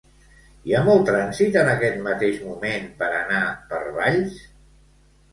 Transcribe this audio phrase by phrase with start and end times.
[0.67, 3.41] Hi ha molt trànsit en aquest mateix moment per anar
[3.75, 4.41] per Valls?